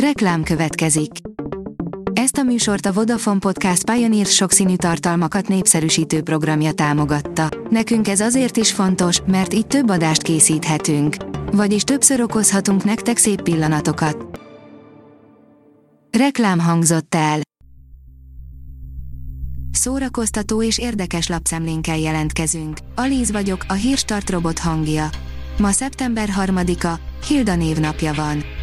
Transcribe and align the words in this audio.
Reklám 0.00 0.42
következik. 0.42 1.10
Ezt 2.12 2.36
a 2.36 2.42
műsort 2.42 2.86
a 2.86 2.92
Vodafone 2.92 3.38
Podcast 3.38 3.90
Pioneer 3.90 4.26
sokszínű 4.26 4.76
tartalmakat 4.76 5.48
népszerűsítő 5.48 6.22
programja 6.22 6.72
támogatta. 6.72 7.48
Nekünk 7.70 8.08
ez 8.08 8.20
azért 8.20 8.56
is 8.56 8.72
fontos, 8.72 9.20
mert 9.26 9.54
így 9.54 9.66
több 9.66 9.88
adást 9.90 10.22
készíthetünk. 10.22 11.16
Vagyis 11.52 11.82
többször 11.82 12.20
okozhatunk 12.20 12.84
nektek 12.84 13.16
szép 13.16 13.42
pillanatokat. 13.42 14.40
Reklám 16.18 16.58
hangzott 16.58 17.14
el. 17.14 17.40
Szórakoztató 19.70 20.62
és 20.62 20.78
érdekes 20.78 21.28
lapszemlénkkel 21.28 21.98
jelentkezünk. 21.98 22.78
Alíz 22.94 23.30
vagyok, 23.30 23.64
a 23.68 23.72
hírstart 23.72 24.30
robot 24.30 24.58
hangja. 24.58 25.08
Ma 25.58 25.70
szeptember 25.70 26.28
3-a, 26.40 26.94
Hilda 27.26 27.54
névnapja 27.54 28.12
van. 28.14 28.55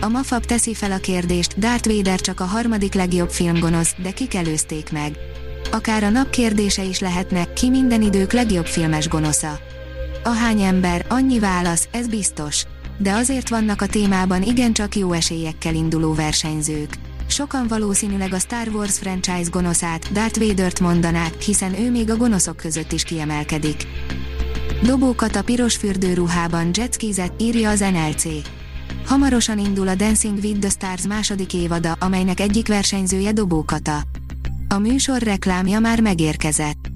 A 0.00 0.08
Mafab 0.08 0.44
teszi 0.44 0.74
fel 0.74 0.92
a 0.92 0.98
kérdést, 0.98 1.58
Darth 1.58 1.94
Vader 1.94 2.20
csak 2.20 2.40
a 2.40 2.44
harmadik 2.44 2.94
legjobb 2.94 3.30
filmgonosz, 3.30 3.94
de 4.02 4.10
kik 4.10 4.34
előzték 4.34 4.92
meg? 4.92 5.16
Akár 5.70 6.04
a 6.04 6.08
nap 6.10 6.30
kérdése 6.30 6.82
is 6.82 6.98
lehetne, 6.98 7.52
ki 7.52 7.70
minden 7.70 8.02
idők 8.02 8.32
legjobb 8.32 8.66
filmes 8.66 9.08
gonosza. 9.08 9.58
Ahány 10.24 10.60
ember, 10.60 11.06
annyi 11.08 11.38
válasz, 11.38 11.88
ez 11.90 12.08
biztos. 12.08 12.62
De 12.98 13.12
azért 13.12 13.48
vannak 13.48 13.82
a 13.82 13.86
témában 13.86 14.42
igencsak 14.42 14.96
jó 14.96 15.12
esélyekkel 15.12 15.74
induló 15.74 16.14
versenyzők. 16.14 16.90
Sokan 17.26 17.66
valószínűleg 17.66 18.32
a 18.32 18.38
Star 18.38 18.68
Wars 18.68 18.98
franchise 18.98 19.50
gonoszát, 19.50 20.12
Darth 20.12 20.46
Vader-t 20.46 20.80
mondanák, 20.80 21.40
hiszen 21.40 21.80
ő 21.80 21.90
még 21.90 22.10
a 22.10 22.16
gonoszok 22.16 22.56
között 22.56 22.92
is 22.92 23.02
kiemelkedik. 23.02 23.86
Dobókat 24.82 25.36
a 25.36 25.42
piros 25.42 25.76
fürdőruhában 25.76 26.70
jetskizett, 26.74 27.42
írja 27.42 27.70
az 27.70 27.80
NLC. 27.80 28.24
Hamarosan 29.08 29.58
indul 29.58 29.88
a 29.88 29.94
Dancing 29.94 30.38
with 30.42 30.58
the 30.58 30.68
Stars 30.68 31.06
második 31.06 31.54
évada, 31.54 31.92
amelynek 31.92 32.40
egyik 32.40 32.68
versenyzője 32.68 33.32
Dobókata. 33.32 34.02
A 34.68 34.78
műsor 34.78 35.22
reklámja 35.22 35.78
már 35.78 36.00
megérkezett. 36.00 36.90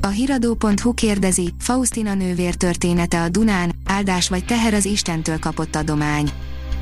A 0.00 0.06
hiradó.hu 0.06 0.94
kérdezi, 0.94 1.54
Faustina 1.58 2.14
nővér 2.14 2.54
története 2.54 3.22
a 3.22 3.28
Dunán, 3.28 3.74
áldás 3.84 4.28
vagy 4.28 4.44
teher 4.44 4.74
az 4.74 4.84
Istentől 4.84 5.38
kapott 5.38 5.76
adomány. 5.76 6.30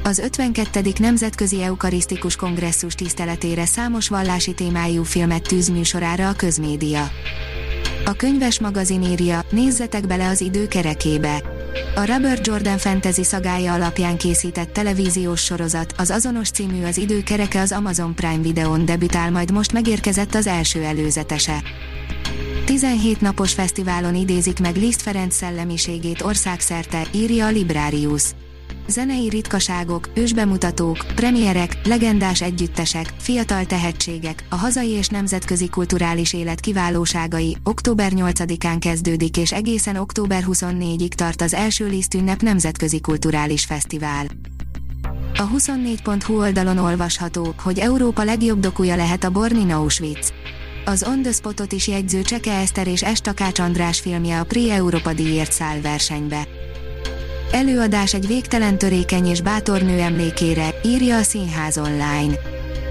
Az 0.03 0.19
52. 0.19 0.93
Nemzetközi 0.99 1.63
Eukarisztikus 1.63 2.37
Kongresszus 2.37 2.95
tiszteletére 2.95 3.65
számos 3.65 4.09
vallási 4.09 4.55
témájú 4.55 5.03
filmet 5.03 5.43
tűz 5.43 5.69
műsorára 5.69 6.29
a 6.29 6.35
közmédia. 6.35 7.11
A 8.05 8.13
könyves 8.13 8.61
magazin 8.61 9.03
írja, 9.03 9.45
nézzetek 9.51 10.07
bele 10.07 10.29
az 10.29 10.41
idő 10.41 10.69
kerekébe. 10.69 11.58
A 11.95 12.05
Robert 12.07 12.47
Jordan 12.47 12.79
fantasy 12.79 13.25
szagája 13.25 13.73
alapján 13.73 14.17
készített 14.17 14.73
televíziós 14.73 15.45
sorozat, 15.45 15.95
az 15.97 16.11
azonos 16.11 16.51
című 16.51 16.85
az 16.85 16.97
idő 16.97 17.23
kereke 17.23 17.61
az 17.61 17.73
Amazon 17.73 18.15
Prime 18.15 18.43
videón 18.43 18.85
debütál, 18.85 19.31
majd 19.31 19.53
most 19.53 19.73
megérkezett 19.73 20.35
az 20.35 20.47
első 20.47 20.83
előzetese. 20.83 21.63
17 22.65 23.21
napos 23.21 23.53
fesztiválon 23.53 24.15
idézik 24.15 24.61
meg 24.61 24.77
Liszt 24.77 25.03
Ferenc 25.03 25.35
szellemiségét 25.35 26.23
országszerte, 26.23 27.07
írja 27.13 27.47
a 27.47 27.51
Librarius 27.51 28.23
zenei 28.89 29.29
ritkaságok, 29.29 30.09
ősbemutatók, 30.15 31.07
premierek, 31.15 31.87
legendás 31.87 32.43
együttesek, 32.43 33.13
fiatal 33.19 33.65
tehetségek, 33.65 34.45
a 34.49 34.55
hazai 34.55 34.89
és 34.89 35.09
nemzetközi 35.09 35.69
kulturális 35.69 36.33
élet 36.33 36.61
kiválóságai, 36.61 37.57
október 37.65 38.13
8-án 38.15 38.77
kezdődik 38.79 39.37
és 39.37 39.53
egészen 39.53 39.97
október 39.97 40.45
24-ig 40.47 41.09
tart 41.09 41.43
az 41.43 41.55
első 41.55 41.87
Liszt 41.87 42.41
nemzetközi 42.41 43.01
kulturális 43.01 43.65
fesztivál. 43.65 44.27
A 45.35 45.49
24.hu 45.49 46.39
oldalon 46.39 46.79
olvasható, 46.79 47.55
hogy 47.63 47.79
Európa 47.79 48.23
legjobb 48.25 48.61
dokuja 48.61 48.97
lehet 48.97 49.25
a 49.25 49.31
Bornin 49.31 49.71
Auschwitz. 49.71 50.33
Az 50.85 51.03
On 51.09 51.23
The 51.23 51.33
Spotot 51.33 51.73
is 51.73 51.89
jegyző 51.89 52.23
Cseke 52.23 52.53
Eszter 52.53 52.87
és 52.87 53.03
Estakács 53.03 53.59
András 53.59 54.01
filmje 54.01 54.41
a 54.41 54.45
Pri 54.45 54.71
Európa 54.71 55.13
díjért 55.13 55.53
száll 55.53 55.81
versenybe. 55.81 56.58
Előadás 57.53 58.15
egy 58.15 58.27
végtelen 58.27 58.79
törékeny 58.79 59.27
és 59.27 59.41
bátor 59.41 59.83
nő 59.83 59.99
emlékére, 59.99 60.69
írja 60.85 61.17
a 61.17 61.23
Színház 61.23 61.79
online. 61.79 62.35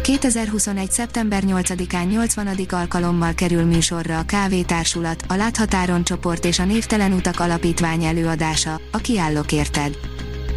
2021. 0.03 0.91
szeptember 0.91 1.43
8-án 1.45 2.09
80. 2.09 2.47
alkalommal 2.69 3.33
kerül 3.33 3.63
műsorra 3.65 4.17
a 4.17 4.25
Kávétársulat, 4.25 5.23
a 5.27 5.35
Láthatáron 5.35 6.03
csoport 6.03 6.45
és 6.45 6.59
a 6.59 6.65
Névtelen 6.65 7.13
Utak 7.13 7.39
Alapítvány 7.39 8.03
előadása, 8.03 8.81
a 8.91 8.97
Kiállok 8.97 9.51
érted. 9.51 9.97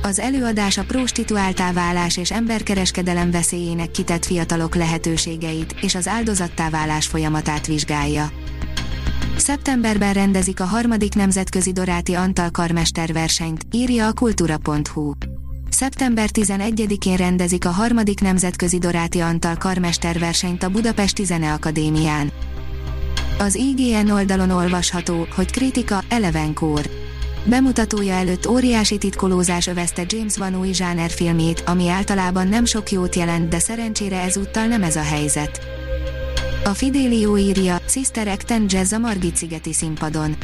Az 0.03 0.19
előadás 0.19 0.79
a 0.79 0.85
prostituáltá 0.85 1.73
válás 1.73 2.17
és 2.17 2.31
emberkereskedelem 2.31 3.31
veszélyének 3.31 3.91
kitett 3.91 4.25
fiatalok 4.25 4.75
lehetőségeit 4.75 5.75
és 5.81 5.95
az 5.95 6.09
áldozattá 6.09 6.71
válás 6.71 7.07
folyamatát 7.07 7.67
vizsgálja. 7.67 8.31
Szeptemberben 9.41 10.13
rendezik 10.13 10.61
a 10.61 10.65
harmadik 10.65 11.15
nemzetközi 11.15 11.73
Doráti 11.73 12.15
Antal 12.15 12.51
karmesterversenyt, 12.51 13.63
írja 13.71 14.07
a 14.07 14.13
kultúra.hu. 14.13 15.13
Szeptember 15.71 16.29
11-én 16.33 17.17
rendezik 17.17 17.65
a 17.65 17.71
harmadik 17.71 18.21
nemzetközi 18.21 18.79
Doráti 18.79 19.21
Antal 19.21 19.57
karmesterversenyt 19.57 20.63
a 20.63 20.69
Budapesti 20.69 21.25
Zeneakadémián. 21.25 22.31
Az 23.39 23.55
IGN 23.55 24.11
oldalon 24.11 24.51
olvasható, 24.51 25.27
hogy 25.35 25.51
kritika, 25.51 26.05
elevenkór. 26.09 26.91
Bemutatója 27.45 28.15
előtt 28.15 28.49
óriási 28.49 28.99
titkolózás 28.99 29.67
övezte 29.67 30.05
James 30.07 30.37
Van 30.37 30.59
új 30.59 30.73
filmét, 31.09 31.63
ami 31.67 31.89
általában 31.89 32.49
nem 32.49 32.65
sok 32.65 32.91
jót 32.91 33.15
jelent, 33.15 33.49
de 33.49 33.59
szerencsére 33.59 34.21
ezúttal 34.21 34.67
nem 34.67 34.83
ez 34.83 34.97
a 34.97 35.03
helyzet. 35.03 35.80
A 36.65 36.75
Fidelio 36.75 37.37
írja, 37.37 37.81
Sister 37.89 38.29
Act 38.29 38.55
Jazz 38.67 38.93
a 38.93 38.99
Margit-szigeti 38.99 39.73
színpadon. 39.73 40.37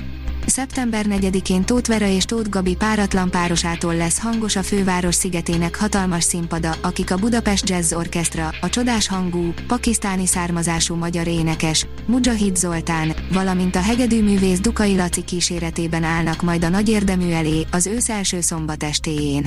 Szeptember 0.47 1.07
4-én 1.09 1.65
Tóth 1.65 1.89
Vera 1.89 2.07
és 2.07 2.25
Tóth 2.25 2.49
Gabi 2.49 2.77
páratlan 2.77 3.31
párosától 3.31 3.95
lesz 3.97 4.19
hangos 4.19 4.57
a 4.57 4.63
főváros 4.63 5.15
szigetének 5.15 5.77
hatalmas 5.77 6.25
színpada, 6.25 6.75
akik 6.83 7.11
a 7.11 7.17
Budapest 7.17 7.69
Jazz 7.69 7.93
Orchestra, 7.93 8.51
a 8.61 8.69
csodás 8.69 9.09
hangú, 9.09 9.53
pakisztáni 9.67 10.27
származású 10.27 10.95
magyar 10.95 11.27
énekes, 11.27 11.87
Mujahid 12.07 12.57
Zoltán, 12.57 13.15
valamint 13.33 13.77
a 13.77 13.81
hegedű 13.81 14.23
művész 14.23 14.61
Dukai 14.61 14.97
Laci 14.97 15.25
kíséretében 15.25 16.05
állnak 16.05 16.43
majd 16.43 16.65
a 16.65 16.69
nagy 16.69 16.89
érdemű 16.89 17.31
elé 17.31 17.67
az 17.71 17.87
ősz 17.87 18.09
első 18.09 18.41
szombat 18.41 18.83
estéjén. 18.83 19.47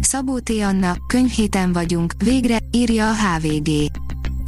Szabó 0.00 0.38
T. 0.38 0.50
Anna, 0.50 0.96
könyvhéten 1.06 1.72
vagyunk, 1.72 2.12
végre, 2.24 2.58
írja 2.70 3.10
a 3.10 3.14
HVG. 3.14 3.68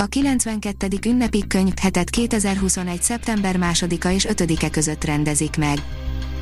A 0.01 0.07
92. 0.07 0.89
ünnepi 1.07 1.47
könyvhetet 1.47 2.11
2021. 2.11 3.03
szeptember 3.03 3.57
2-a 3.59 4.09
és 4.09 4.27
5-e 4.29 4.71
között 4.71 5.05
rendezik 5.05 5.57
meg. 5.57 5.79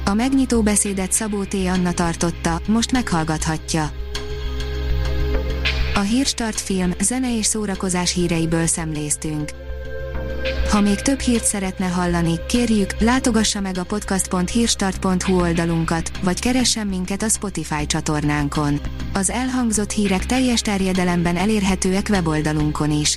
A 0.05 0.15
megnyitó 0.15 0.63
beszédet 0.63 1.13
Szabó 1.13 1.45
T. 1.45 1.55
Anna 1.55 1.93
tartotta, 1.93 2.61
most 2.67 2.93
meghallgathatja. 2.93 3.91
A 5.95 6.01
Hírstart 6.01 6.61
film, 6.61 6.93
zene 7.01 7.37
és 7.37 7.47
szórakozás 7.47 8.13
híreiből 8.13 8.67
szemléztünk. 8.67 9.51
Ha 10.71 10.81
még 10.81 11.01
több 11.01 11.21
hírt 11.21 11.45
szeretne 11.45 11.87
hallani, 11.87 12.35
kérjük, 12.49 13.01
látogassa 13.01 13.61
meg 13.61 13.79
a 13.79 13.85
podcast.hírstart.hu 13.85 15.41
oldalunkat, 15.41 16.11
vagy 16.23 16.41
keressen 16.41 16.87
minket 16.87 17.23
a 17.23 17.29
Spotify 17.29 17.87
csatornánkon. 17.87 18.81
Az 19.13 19.31
elhangzott 19.31 19.91
hírek 19.91 20.27
teljes 20.27 20.61
terjedelemben 20.61 21.37
elérhetőek 21.37 22.07
weboldalunkon 22.11 22.91
is. 22.91 23.17